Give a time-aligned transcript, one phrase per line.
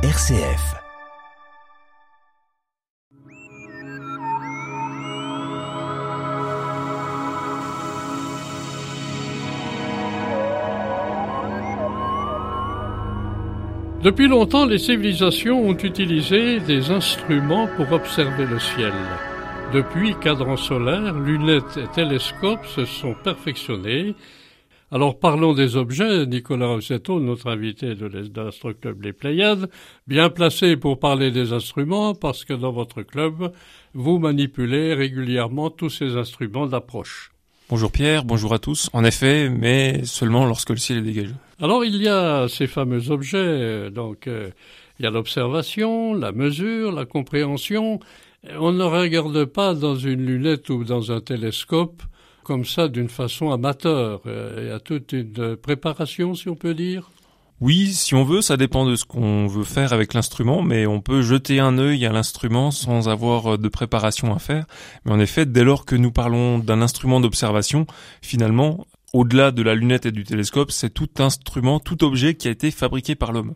[0.00, 0.76] RCF.
[14.04, 18.92] Depuis longtemps, les civilisations ont utilisé des instruments pour observer le ciel.
[19.72, 24.14] Depuis, cadrans solaires, lunettes et télescopes se sont perfectionnés.
[24.90, 26.24] Alors parlons des objets.
[26.24, 29.68] Nicolas Rossetto, notre invité de l'Astroclub Les Pléiades,
[30.06, 33.52] bien placé pour parler des instruments parce que dans votre club,
[33.92, 37.32] vous manipulez régulièrement tous ces instruments d'approche.
[37.68, 38.88] Bonjour Pierre, bonjour à tous.
[38.94, 41.34] En effet, mais seulement lorsque le ciel est dégagé.
[41.60, 44.48] Alors il y a ces fameux objets, euh, donc euh,
[44.98, 48.00] il y a l'observation, la mesure, la compréhension.
[48.58, 52.02] On ne regarde pas dans une lunette ou dans un télescope
[52.48, 54.22] comme ça d'une façon amateur.
[54.24, 57.10] Il y a toute une préparation, si on peut dire?
[57.60, 61.02] Oui, si on veut, ça dépend de ce qu'on veut faire avec l'instrument, mais on
[61.02, 64.64] peut jeter un œil à l'instrument sans avoir euh, de préparation à faire.
[65.04, 67.86] Mais en effet, dès lors que nous parlons d'un instrument d'observation,
[68.22, 72.50] finalement, au-delà de la lunette et du télescope, c'est tout instrument, tout objet qui a
[72.50, 73.54] été fabriqué par l'homme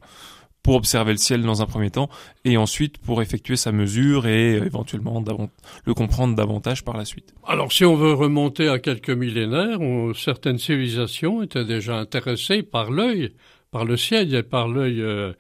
[0.62, 2.08] pour observer le ciel dans un premier temps
[2.44, 5.22] et ensuite pour effectuer sa mesure et euh, éventuellement
[5.84, 7.34] le comprendre davantage par la suite.
[7.46, 9.78] Alors si on veut remonter à quelques millénaires,
[10.14, 13.32] certaines civilisations étaient déjà intéressées par l'œil
[13.72, 15.00] par le ciel et par l'œil.
[15.00, 15.32] Euh,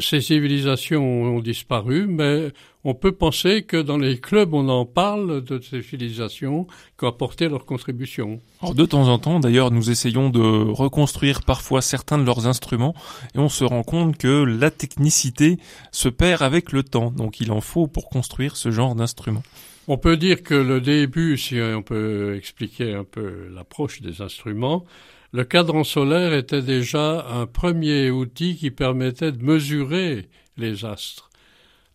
[0.00, 2.52] ces civilisations ont disparu, mais
[2.84, 6.66] on peut penser que dans les clubs, on en parle de ces civilisations
[6.98, 8.40] qui ont apporté leur contribution.
[8.60, 12.94] Alors de temps en temps, d'ailleurs, nous essayons de reconstruire parfois certains de leurs instruments
[13.34, 15.58] et on se rend compte que la technicité
[15.92, 17.12] se perd avec le temps.
[17.12, 19.44] Donc il en faut pour construire ce genre d'instruments.
[19.86, 24.84] On peut dire que le début, si on peut expliquer un peu l'approche des instruments,
[25.32, 31.28] le cadran solaire était déjà un premier outil qui permettait de mesurer les astres.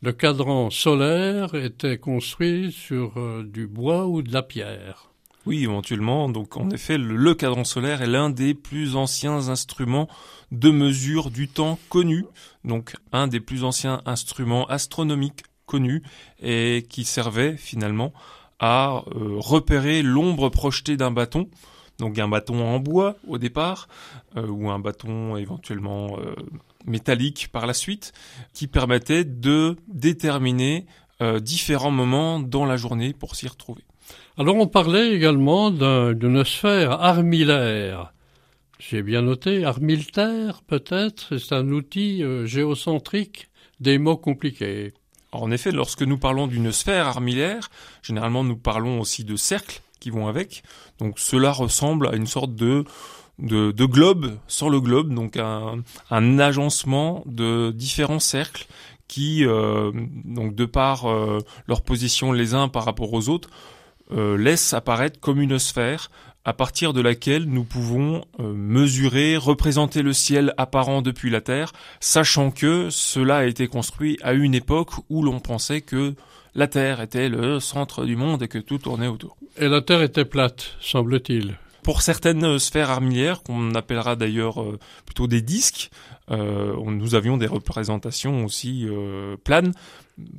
[0.03, 5.09] Le cadran solaire était construit sur euh, du bois ou de la pierre.
[5.45, 6.29] Oui, éventuellement.
[6.29, 10.07] Donc, en effet, le, cadran solaire est l'un des plus anciens instruments
[10.51, 12.25] de mesure du temps connus.
[12.63, 16.03] Donc, un des plus anciens instruments astronomiques connus
[16.41, 18.13] et qui servait finalement
[18.59, 21.49] à euh, repérer l'ombre projetée d'un bâton
[21.99, 23.87] donc un bâton en bois au départ,
[24.37, 26.35] euh, ou un bâton éventuellement euh,
[26.85, 28.13] métallique par la suite,
[28.53, 30.85] qui permettait de déterminer
[31.21, 33.83] euh, différents moments dans la journée pour s'y retrouver.
[34.37, 38.13] Alors on parlait également d'une sphère armillaire.
[38.79, 43.49] J'ai bien noté, armiltaire peut-être, c'est un outil géocentrique
[43.79, 44.93] des mots compliqués.
[45.31, 47.69] En effet, lorsque nous parlons d'une sphère armillaire,
[48.01, 50.63] généralement nous parlons aussi de cercle, vont avec.
[50.99, 52.85] Donc cela ressemble à une sorte de
[53.39, 58.67] globe sur le globe, donc un, agencement de différents cercles
[59.07, 59.91] qui, euh,
[60.25, 63.49] donc de par euh, leur position les uns par rapport aux autres,
[64.11, 66.09] euh, laissent apparaître comme une sphère
[66.45, 71.71] à partir de laquelle nous pouvons mesurer, représenter le ciel apparent depuis la Terre,
[72.01, 76.15] sachant que cela a été construit à une époque où l'on pensait que
[76.55, 79.37] la Terre était le centre du monde et que tout tournait autour.
[79.57, 81.57] Et la Terre était plate, semble-t-il.
[81.83, 85.91] Pour certaines sphères armillaires, qu'on appellera d'ailleurs euh, plutôt des disques,
[86.31, 89.73] euh, nous avions des représentations aussi euh, planes,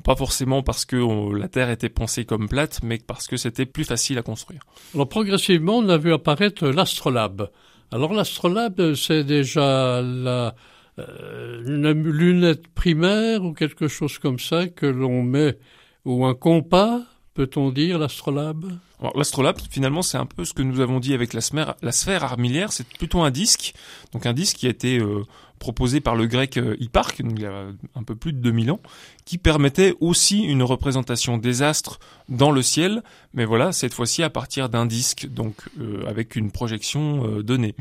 [0.05, 0.97] pas forcément parce que
[1.37, 4.61] la Terre était pensée comme plate, mais parce que c'était plus facile à construire.
[4.95, 7.51] Alors progressivement, on a vu apparaître l'astrolabe.
[7.93, 10.55] Alors l'astrolabe, c'est déjà la,
[10.97, 15.59] une lunette primaire ou quelque chose comme ça que l'on met
[16.05, 17.01] ou un compas,
[17.35, 18.73] peut-on dire, l'astrolabe
[19.15, 22.25] L'astrolabe, finalement, c'est un peu ce que nous avons dit avec la sphère, la sphère
[22.25, 22.73] armillaire.
[22.73, 23.75] C'est plutôt un disque,
[24.13, 25.25] donc un disque qui a été euh,
[25.59, 28.81] proposé par le grec euh, Hipparque, il y a un peu plus de 2000 ans,
[29.25, 31.99] qui permettait aussi une représentation des astres
[32.29, 33.03] dans le ciel,
[33.35, 37.75] mais voilà, cette fois-ci à partir d'un disque, donc euh, avec une projection donnée.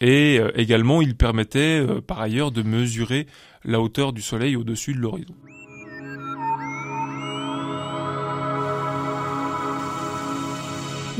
[0.00, 3.26] Et également, il permettait par ailleurs de mesurer
[3.64, 5.34] la hauteur du Soleil au-dessus de l'horizon.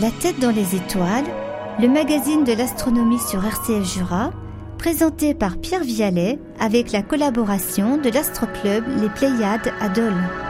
[0.00, 1.26] La tête dans les étoiles,
[1.78, 4.30] le magazine de l'astronomie sur RCF Jura,
[4.78, 10.49] présenté par Pierre Vialet avec la collaboration de l'Astroclub Les Pléiades à Dole.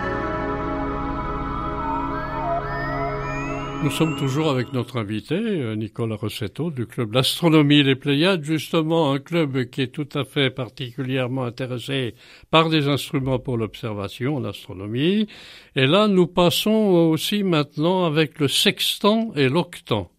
[3.82, 9.12] Nous sommes toujours avec notre invité, euh, Nicolas Rossetto, du club d'astronomie Les Pléiades, justement
[9.12, 12.14] un club qui est tout à fait particulièrement intéressé
[12.50, 15.28] par des instruments pour l'observation en astronomie.
[15.76, 16.70] Et là, nous passons
[17.10, 20.10] aussi maintenant avec le sextant et l'octant.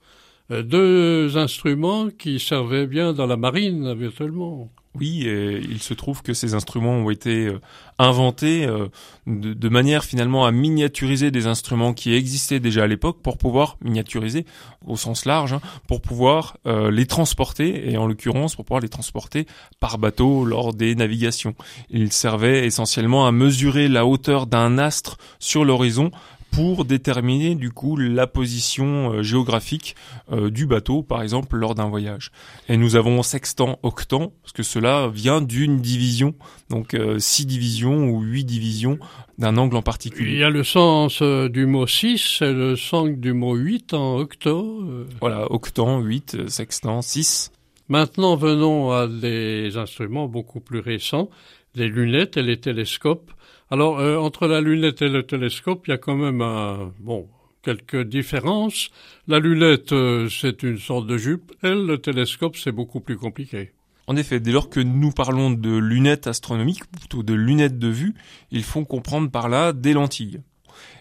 [0.52, 4.72] euh, deux instruments qui servaient bien dans la marine habituellement.
[5.00, 7.62] Oui, et il se trouve que ces instruments ont été euh,
[7.98, 8.90] inventés euh,
[9.26, 14.46] de, manière finalement à miniaturiser des instruments qui existaient déjà à l'époque pour pouvoir miniaturiser
[14.86, 19.46] au sens large, hein, pour pouvoir les transporter et en l'occurrence pour pouvoir les transporter
[19.80, 21.56] par bateau lors des navigations.
[21.90, 26.12] Ils servaient essentiellement à mesurer la hauteur d'un astre sur l'horizon
[26.52, 29.96] pour déterminer du coup la position euh, géographique
[30.32, 32.32] euh, du bateau, par exemple lors d'un voyage.
[32.68, 36.36] Et nous avons sextant, octant, parce que cela vient d'une division,
[36.70, 39.00] donc euh, six divisions ou huit divisions
[39.38, 40.34] d'un angle en particulier.
[40.34, 44.18] Il y a le sens du mot 6 et le sens du mot 8 en
[44.18, 44.84] octo.
[45.20, 47.52] Voilà, octant, 8, sextant, 6.
[47.88, 51.30] Maintenant venons à des instruments beaucoup plus récents,
[51.76, 53.32] les lunettes et les télescopes.
[53.74, 57.30] Alors, euh, entre la lunette et le télescope, il y a quand même un, bon,
[57.64, 58.90] quelques différences.
[59.30, 63.72] La lunette, euh, c'est une sorte de jupe, et le télescope, c'est beaucoup plus compliqué.
[64.08, 68.14] En effet, dès lors que nous parlons de lunettes astronomiques, plutôt de lunettes de vue,
[68.52, 70.42] il faut comprendre par là des lentilles.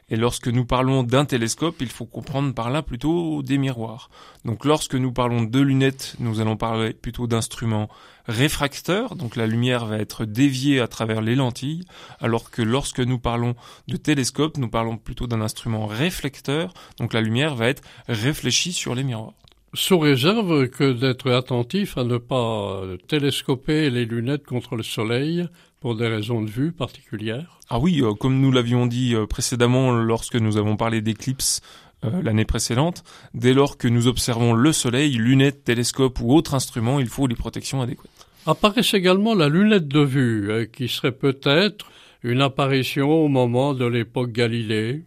[0.08, 4.10] Et lorsque nous parlons d'un télescope, il faut comprendre par là plutôt des miroirs.
[4.44, 7.88] Donc lorsque nous parlons de lunettes, nous allons parler plutôt d'instruments
[8.26, 11.84] réfracteurs, donc la lumière va être déviée à travers les lentilles,
[12.20, 13.54] alors que lorsque nous parlons
[13.88, 18.94] de télescope, nous parlons plutôt d'un instrument réflecteur, donc la lumière va être réfléchie sur
[18.94, 19.34] les miroirs
[19.74, 25.46] sous réserve que d'être attentif à ne pas télescoper les lunettes contre le soleil
[25.80, 27.58] pour des raisons de vue particulières.
[27.70, 31.62] Ah oui, euh, comme nous l'avions dit euh, précédemment lorsque nous avons parlé d'éclipses
[32.04, 33.02] euh, l'année précédente,
[33.32, 37.36] dès lors que nous observons le soleil, lunettes, télescopes ou autres instruments, il faut les
[37.36, 38.10] protections adéquates.
[38.46, 41.90] Apparaît également la lunette de vue, qui serait peut-être
[42.22, 45.02] une apparition au moment de l'époque Galilée.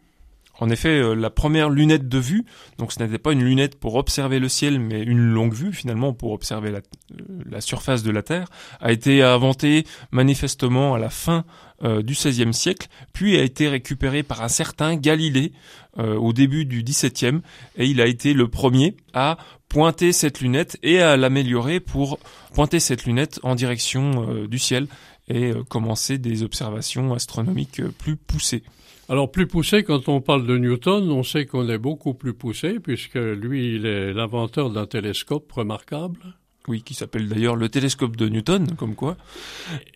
[0.60, 2.46] En effet, euh, la première lunette de vue,
[2.78, 6.14] donc ce n'était pas une lunette pour observer le ciel, mais une longue vue finalement
[6.14, 8.48] pour observer la, euh, surface de la Terre,
[8.80, 11.44] a été inventée manifestement à la fin
[11.84, 15.54] euh, du XVIe siècle, puis a été récupérée par un certain Galilée
[15.96, 17.42] au début du XVIIe,
[17.78, 19.38] et il a été le premier à
[19.70, 22.18] pointer cette lunette et à l'améliorer pour
[22.52, 24.88] pointer cette lunette en direction du ciel
[25.28, 28.64] et commencer des observations astronomiques plus poussées.
[29.10, 32.80] Alors plus poussé, quand on parle de Newton, on sait qu'on est beaucoup plus poussé,
[32.80, 36.38] puisque lui, il est l'inventeur d'un télescope remarquable.
[36.70, 39.18] Oui, qui s'appelle d'ailleurs le télescope de Newton, comme quoi.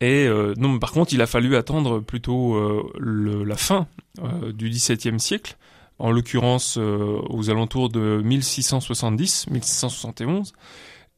[0.01, 3.87] Et euh, non, par contre, il a fallu attendre plutôt euh, la fin
[4.19, 5.55] euh, du XVIIe siècle,
[5.99, 10.51] en l'occurrence aux alentours de 1670-1671.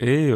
[0.01, 0.31] Et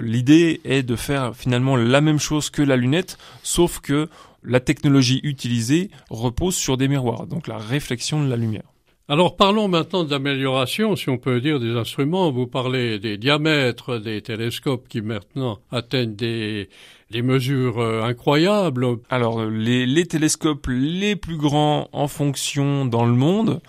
[0.00, 4.08] l'idée est de faire finalement la même chose que la lunette, sauf que
[4.42, 8.70] la technologie utilisée repose sur des miroirs, donc la réflexion de la lumière.
[9.10, 12.30] Alors parlons maintenant d'amélioration, si on peut dire, des instruments.
[12.30, 16.68] Vous parlez des diamètres des télescopes qui maintenant atteignent des,
[17.12, 18.86] mesures euh, incroyables.
[19.08, 23.60] Alors les, les, télescopes les plus grands en fonction dans le monde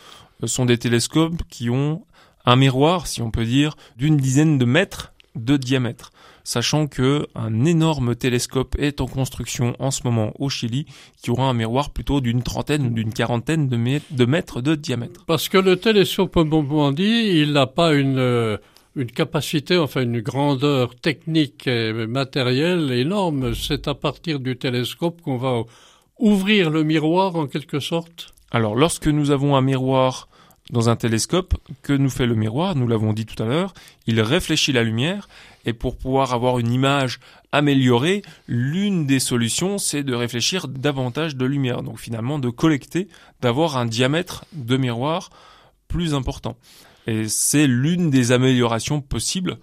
[0.44, 2.06] euh, sont des télescopes qui ont
[2.46, 6.12] un miroir, si on peut dire, d'une dizaine de mètres de diamètre
[6.44, 10.86] sachant que un énorme télescope est en construction en ce moment au Chili,
[11.22, 13.78] qui aura un miroir plutôt d'une trentaine ou d'une quarantaine de,
[14.26, 15.26] mètres de diamètre.
[15.26, 16.38] Parce que le télescope,
[16.94, 18.58] dit, il n'a pas une euh,
[18.96, 23.54] une capacité, enfin une grandeur technique et matérielle énorme.
[23.56, 25.64] C'est à partir du télescope qu'on va
[26.20, 28.34] ouvrir le miroir en quelque sorte.
[28.52, 30.28] Alors lorsque nous avons un miroir
[30.72, 33.74] dans un télescope, que nous fait le miroir Nous l'avons dit tout à l'heure,
[34.08, 35.28] il réfléchit la lumière
[35.66, 37.20] et pour pouvoir avoir une image
[37.52, 41.84] améliorée, l'une des solutions, c'est de réfléchir davantage de lumière.
[41.84, 43.08] Donc finalement, de collecter,
[43.42, 45.30] d'avoir un diamètre de miroir
[45.88, 46.58] plus important.
[47.08, 49.58] Et c'est l'une des améliorations possibles.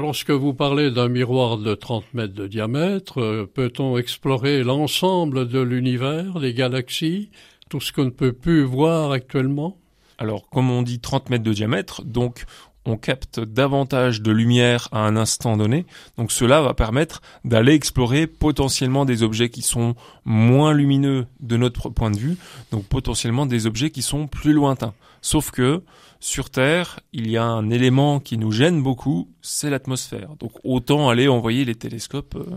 [0.00, 5.60] Lorsque vous parlez d'un miroir de 30 mètres de diamètre, euh, peut-on explorer l'ensemble de
[5.60, 7.30] l'univers, les galaxies,
[7.68, 9.78] tout ce qu'on ne peut plus voir actuellement?
[10.18, 12.44] Alors, comme on dit 30 mètres de diamètre, donc
[12.86, 15.84] on capte davantage de lumière à un instant donné.
[16.16, 19.94] Donc cela va permettre d'aller explorer potentiellement des objets qui sont
[20.24, 22.36] moins lumineux de notre point de vue,
[22.70, 24.94] donc potentiellement des objets qui sont plus lointains.
[25.20, 25.82] Sauf que
[26.20, 30.36] sur Terre, il y a un élément qui nous gêne beaucoup, c'est l'atmosphère.
[30.38, 32.56] Donc autant aller envoyer les télescopes euh,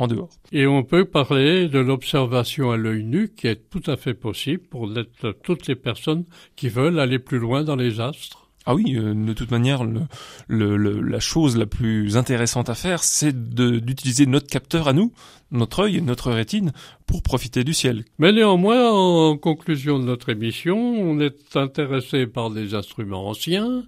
[0.00, 0.30] en dehors.
[0.52, 4.62] Et on peut parler de l'observation à l'œil nu qui est tout à fait possible
[4.62, 4.88] pour
[5.42, 6.24] toutes les personnes
[6.56, 8.48] qui veulent aller plus loin dans les astres.
[8.66, 9.86] Ah oui, euh, de toute manière,
[10.48, 15.12] la chose la plus intéressante à faire, c'est d'utiliser notre capteur à nous,
[15.50, 16.72] notre œil, notre rétine,
[17.06, 18.04] pour profiter du ciel.
[18.18, 23.84] Mais néanmoins, en conclusion de notre émission, on est intéressé par des instruments anciens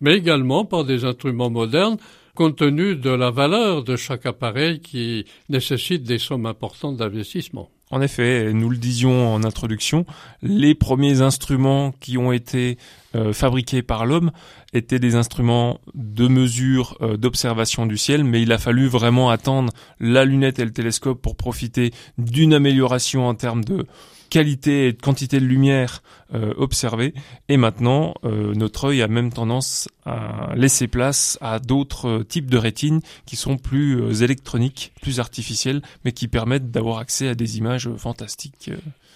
[0.00, 1.96] mais également par des instruments modernes
[2.34, 7.70] compte tenu de la valeur de chaque appareil qui nécessite des sommes importantes d'investissement.
[7.90, 10.04] En effet, nous le disions en introduction,
[10.42, 12.78] les premiers instruments qui ont été
[13.14, 14.32] euh, fabriqués par l'homme
[14.72, 19.72] étaient des instruments de mesure euh, d'observation du ciel, mais il a fallu vraiment attendre
[20.00, 23.86] la lunette et le télescope pour profiter d'une amélioration en termes de
[24.34, 26.02] qualité et de quantité de lumière
[26.34, 27.14] euh, observée.
[27.48, 32.58] Et maintenant, euh, notre œil a même tendance à laisser place à d'autres types de
[32.58, 37.58] rétines qui sont plus euh, électroniques, plus artificielles, mais qui permettent d'avoir accès à des
[37.58, 38.72] images fantastiques.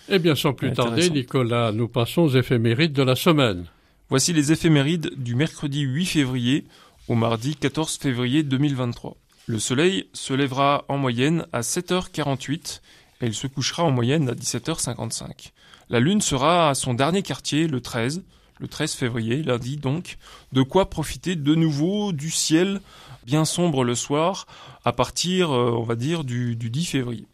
[0.09, 3.65] Eh bien, sans plus tarder, Nicolas, nous passons aux éphémérides de la semaine.
[4.11, 6.65] Voici les éphémérides du mercredi 8 février
[7.09, 9.17] au mardi 14 février 2023.
[9.47, 12.83] Le soleil se lèvera en moyenne à 7h48
[13.21, 15.51] et il se couchera en moyenne à 17h55.
[15.91, 18.23] La Lune sera à son dernier quartier le 13,
[18.61, 20.19] le 13 février, lundi donc,
[20.53, 22.81] de quoi profiter de nouveau du ciel
[23.25, 24.47] bien sombre le soir
[24.85, 27.27] à partir, euh, on va dire, du, 10 février.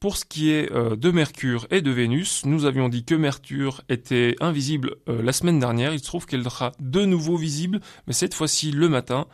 [0.00, 3.82] Pour ce qui est euh, de Mercure et de Vénus, nous avions dit que Mercure
[3.88, 5.92] était invisible euh, la semaine dernière.
[5.92, 9.26] Il se trouve qu'elle sera de nouveau visible, mais cette fois-ci le matin.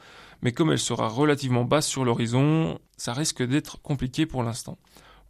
[0.42, 4.78] Mais comme elle sera relativement basse sur l'horizon, ça risque d'être compliqué pour l'instant.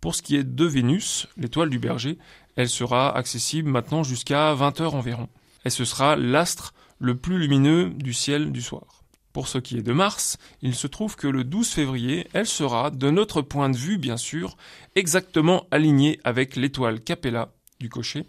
[0.00, 2.16] Pour ce qui est de Vénus, l'étoile du berger,
[2.56, 5.28] elle sera accessible maintenant jusqu'à 20 heures environ.
[5.64, 9.04] Et ce sera l'astre le plus lumineux du ciel du soir.
[9.32, 12.90] Pour ce qui est de Mars, il se trouve que le 12 février, elle sera,
[12.90, 14.56] de notre point de vue bien sûr,
[14.96, 18.26] exactement alignée avec l'étoile Capella du cocher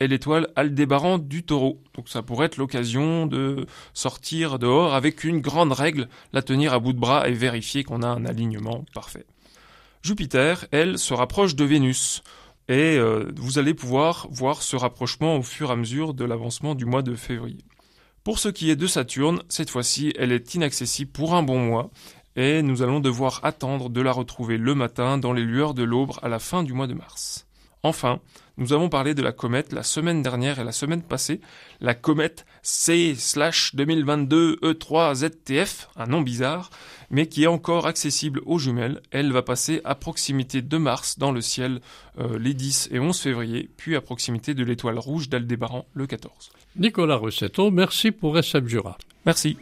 [0.00, 1.82] et l'étoile Aldébaran du taureau.
[1.94, 6.78] Donc ça pourrait être l'occasion de sortir dehors avec une grande règle, la tenir à
[6.78, 9.26] bout de bras et vérifier qu'on a un alignement parfait.
[10.02, 12.22] Jupiter, elle, se rapproche de Vénus.
[12.68, 16.74] Et euh, vous allez pouvoir voir ce rapprochement au fur et à mesure de l'avancement
[16.74, 17.64] du mois de février.
[18.24, 21.90] Pour ce qui est de Saturne, cette fois-ci, elle est inaccessible pour un bon mois,
[22.36, 26.12] et nous allons devoir attendre de la retrouver le matin dans les lueurs de l'aube
[26.22, 27.46] à la fin du mois de mars.
[27.82, 28.20] Enfin,
[28.58, 31.40] nous avons parlé de la comète la semaine dernière et la semaine passée,
[31.80, 36.70] la comète C/2022 E3 ZTF, un nom bizarre,
[37.10, 39.00] mais qui est encore accessible aux jumelles.
[39.10, 41.80] Elle va passer à proximité de Mars dans le ciel
[42.18, 46.50] euh, les 10 et 11 février, puis à proximité de l'étoile rouge d'Aldébaran le 14.
[46.76, 48.98] Nicolas Rossetto, merci pour Jura.
[49.24, 49.56] Merci.